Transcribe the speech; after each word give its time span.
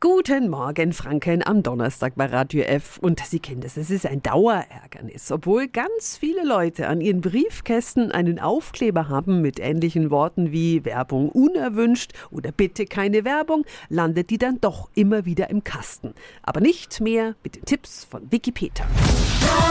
Guten 0.00 0.48
Morgen, 0.48 0.92
Franken, 0.92 1.44
am 1.44 1.64
Donnerstag 1.64 2.12
bei 2.14 2.26
Radio 2.26 2.62
F. 2.62 2.98
Und 2.98 3.18
Sie 3.18 3.40
kennen 3.40 3.62
das, 3.62 3.76
es 3.76 3.90
ist 3.90 4.06
ein 4.06 4.22
Dauerärgernis. 4.22 5.32
Obwohl 5.32 5.66
ganz 5.66 6.16
viele 6.16 6.44
Leute 6.44 6.86
an 6.86 7.00
ihren 7.00 7.20
Briefkästen 7.20 8.12
einen 8.12 8.38
Aufkleber 8.38 9.08
haben 9.08 9.42
mit 9.42 9.58
ähnlichen 9.58 10.12
Worten 10.12 10.52
wie 10.52 10.84
Werbung 10.84 11.30
unerwünscht 11.30 12.12
oder 12.30 12.52
bitte 12.52 12.84
keine 12.84 13.24
Werbung, 13.24 13.64
landet 13.88 14.30
die 14.30 14.38
dann 14.38 14.60
doch 14.60 14.88
immer 14.94 15.24
wieder 15.24 15.50
im 15.50 15.64
Kasten. 15.64 16.14
Aber 16.44 16.60
nicht 16.60 17.00
mehr 17.00 17.34
mit 17.42 17.56
den 17.56 17.64
Tipps 17.64 18.04
von 18.04 18.30
Wikipedia. 18.30 18.86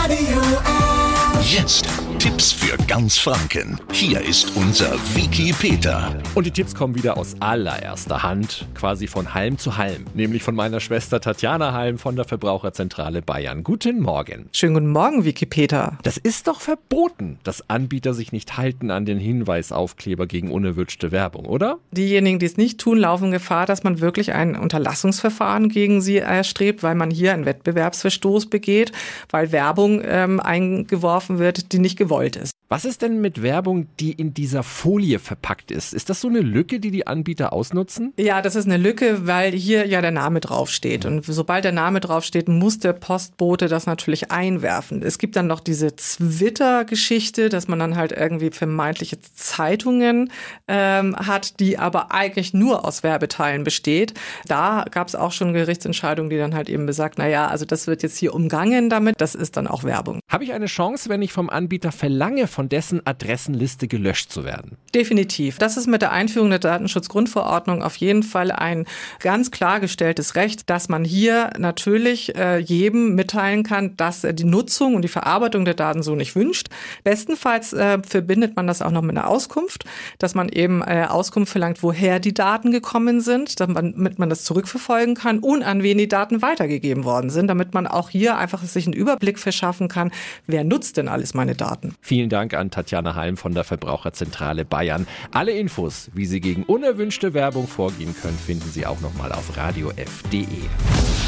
Radio 0.03 0.41
F. 0.41 1.53
Jetzt 1.53 1.87
Tipps 2.27 2.51
für 2.51 2.75
ganz 2.87 3.17
Franken. 3.17 3.79
Hier 3.93 4.19
ist 4.19 4.53
unser 4.57 4.91
Wiki 5.15 5.53
Peter. 5.57 6.13
Und 6.35 6.45
die 6.45 6.51
Tipps 6.51 6.75
kommen 6.75 6.93
wieder 6.93 7.15
aus 7.15 7.37
allererster 7.39 8.21
Hand, 8.21 8.67
quasi 8.75 9.07
von 9.07 9.33
Halm 9.33 9.57
zu 9.57 9.77
Halm, 9.77 10.03
nämlich 10.13 10.43
von 10.43 10.53
meiner 10.53 10.81
Schwester 10.81 11.21
Tatjana 11.21 11.71
Halm 11.71 11.97
von 11.97 12.17
der 12.17 12.25
Verbraucherzentrale 12.25 13.21
Bayern. 13.21 13.63
Guten 13.63 14.01
Morgen. 14.01 14.49
Schönen 14.51 14.73
guten 14.73 14.91
Morgen, 14.91 15.23
Wikipedia. 15.23 15.97
Das 16.03 16.17
ist 16.17 16.47
doch 16.47 16.59
verboten, 16.59 17.39
dass 17.45 17.69
Anbieter 17.69 18.13
sich 18.13 18.33
nicht 18.33 18.57
halten 18.57 18.91
an 18.91 19.05
den 19.05 19.19
Hinweisaufkleber 19.19 20.27
gegen 20.27 20.51
unerwünschte 20.51 21.13
Werbung, 21.13 21.45
oder? 21.45 21.77
Diejenigen, 21.91 22.39
die 22.39 22.45
es 22.45 22.57
nicht 22.57 22.77
tun, 22.77 22.97
laufen 22.97 23.31
Gefahr, 23.31 23.65
dass 23.65 23.85
man 23.85 24.01
wirklich 24.01 24.33
ein 24.33 24.57
Unterlassungsverfahren 24.57 25.69
gegen 25.69 26.01
sie 26.01 26.17
erstrebt, 26.17 26.83
weil 26.83 26.95
man 26.95 27.09
hier 27.09 27.31
einen 27.31 27.45
Wettbewerbsverstoß 27.45 28.47
begeht, 28.47 28.91
weil 29.29 29.53
Werbung 29.53 30.01
ähm, 30.03 30.41
eingeworfen 30.41 31.39
wird, 31.39 31.71
die 31.71 31.79
nicht 31.79 31.95
gewollt 32.17 32.35
ist. 32.35 32.56
Was 32.69 32.83
ist 32.83 33.01
denn 33.01 33.21
mit 33.21 33.41
Werbung, 33.41 33.87
die 33.97 34.11
in 34.11 34.33
dieser 34.33 34.61
Folie 34.61 35.19
verpackt 35.19 35.71
ist? 35.71 35.93
Ist 35.93 36.09
das 36.09 36.19
so 36.19 36.27
eine 36.27 36.41
Lücke, 36.41 36.81
die 36.81 36.91
die 36.91 37.07
Anbieter 37.07 37.53
ausnutzen? 37.53 38.11
Ja, 38.17 38.41
das 38.41 38.57
ist 38.57 38.65
eine 38.65 38.75
Lücke, 38.75 39.25
weil 39.25 39.53
hier 39.53 39.87
ja 39.87 40.01
der 40.01 40.11
Name 40.11 40.41
draufsteht. 40.41 41.05
Und 41.05 41.23
sobald 41.23 41.63
der 41.63 41.71
Name 41.71 42.01
draufsteht, 42.01 42.49
muss 42.49 42.79
der 42.79 42.91
Postbote 42.91 43.69
das 43.69 43.85
natürlich 43.85 44.31
einwerfen. 44.31 45.01
Es 45.01 45.17
gibt 45.17 45.37
dann 45.37 45.47
noch 45.47 45.61
diese 45.61 45.95
Twitter-Geschichte, 45.95 47.47
dass 47.47 47.69
man 47.69 47.79
dann 47.79 47.95
halt 47.95 48.11
irgendwie 48.11 48.51
vermeintliche 48.51 49.21
Zeitungen 49.21 50.29
ähm, 50.67 51.15
hat, 51.15 51.61
die 51.61 51.77
aber 51.77 52.11
eigentlich 52.11 52.53
nur 52.53 52.83
aus 52.83 53.01
Werbeteilen 53.01 53.63
besteht. 53.63 54.13
Da 54.45 54.83
gab 54.91 55.07
es 55.07 55.15
auch 55.15 55.31
schon 55.31 55.53
Gerichtsentscheidungen, 55.53 56.29
die 56.29 56.37
dann 56.37 56.53
halt 56.53 56.67
eben 56.67 56.85
besagt, 56.85 57.17
na 57.17 57.29
ja, 57.29 57.47
also 57.47 57.63
das 57.63 57.87
wird 57.87 58.03
jetzt 58.03 58.17
hier 58.17 58.33
umgangen 58.33 58.89
damit, 58.89 59.15
das 59.19 59.35
ist 59.35 59.55
dann 59.55 59.67
auch 59.67 59.85
Werbung. 59.85 60.19
Habe 60.29 60.43
ich 60.43 60.51
eine 60.51 60.65
Chance, 60.65 61.07
wenn 61.07 61.21
ich 61.21 61.31
vom 61.31 61.49
Anbieter 61.49 61.93
verlange, 61.93 62.47
von 62.57 62.69
dessen 62.69 63.05
Adressenliste 63.05 63.87
gelöscht 63.87 64.31
zu 64.31 64.43
werden? 64.43 64.77
Definitiv. 64.95 65.59
Das 65.59 65.77
ist 65.77 65.85
mit 65.85 66.01
der 66.01 66.11
Einführung 66.11 66.49
der 66.49 66.57
Datenschutzgrundverordnung 66.57 67.83
auf 67.83 67.97
jeden 67.97 68.23
Fall 68.23 68.51
ein 68.51 68.87
ganz 69.19 69.51
klargestelltes 69.51 70.33
Recht, 70.33 70.67
dass 70.67 70.89
man 70.89 71.03
hier 71.03 71.51
natürlich 71.59 72.35
äh, 72.35 72.57
jedem 72.57 73.13
mitteilen 73.13 73.61
kann, 73.61 73.95
dass 73.95 74.23
er 74.23 74.33
die 74.33 74.43
Nutzung 74.43 74.95
und 74.95 75.03
die 75.03 75.07
Verarbeitung 75.07 75.65
der 75.65 75.75
Daten 75.75 76.01
so 76.01 76.15
nicht 76.15 76.35
wünscht. 76.35 76.69
Bestenfalls 77.03 77.73
äh, 77.73 77.99
verbindet 78.01 78.55
man 78.55 78.65
das 78.65 78.81
auch 78.81 78.89
noch 78.89 79.03
mit 79.03 79.15
einer 79.15 79.27
Auskunft, 79.27 79.85
dass 80.17 80.33
man 80.33 80.49
eben 80.49 80.81
äh, 80.81 81.05
Auskunft 81.07 81.51
verlangt, 81.51 81.83
woher 81.83 82.19
die 82.19 82.33
Daten 82.33 82.71
gekommen 82.71 83.21
sind, 83.21 83.59
damit 83.59 84.17
man 84.17 84.29
das 84.31 84.43
zurückverfolgen 84.45 85.13
kann 85.13 85.37
und 85.37 85.61
an 85.61 85.83
wen 85.83 85.99
die 85.99 86.07
Daten 86.07 86.41
weitergegeben 86.41 87.03
worden 87.03 87.29
sind, 87.29 87.49
damit 87.49 87.75
man 87.75 87.85
auch 87.85 88.09
hier 88.09 88.35
einfach 88.35 88.63
sich 88.63 88.87
einen 88.87 88.93
Überblick 88.93 89.37
verschaffen 89.37 89.89
kann, 89.89 90.09
wer 90.47 90.63
nutzt 90.63 90.97
denn 90.97 91.07
alles 91.07 91.35
meine 91.35 91.53
Daten. 91.53 91.93
Vielen 92.01 92.29
Dank 92.29 92.46
an 92.53 92.71
Tatjana 92.71 93.15
Halm 93.15 93.37
von 93.37 93.53
der 93.53 93.63
Verbraucherzentrale 93.63 94.65
Bayern. 94.65 95.07
Alle 95.31 95.51
Infos, 95.51 96.09
wie 96.13 96.25
Sie 96.25 96.41
gegen 96.41 96.63
unerwünschte 96.63 97.33
Werbung 97.33 97.67
vorgehen 97.67 98.15
können, 98.21 98.37
finden 98.37 98.69
Sie 98.71 98.85
auch 98.85 98.99
nochmal 99.01 99.31
auf 99.31 99.57
radiof.de. 99.57 100.45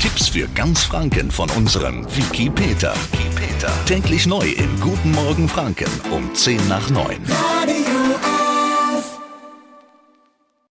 Tipps 0.02 0.30
für 0.30 0.48
ganz 0.56 0.84
Franken 0.84 1.31
von 1.31 1.50
unserem 1.52 2.06
Wiki 2.16 2.50
Peter. 2.50 2.94
Wiki 3.11 3.30
Peter. 3.36 3.72
Täglich 3.86 4.26
neu 4.26 4.48
im 4.48 4.80
Guten 4.80 5.11
Morgen 5.11 5.48
Franken 5.48 5.92
um 6.11 6.34
10 6.34 6.67
nach 6.67 6.89
9. 6.89 7.17
Radio. 7.27 8.39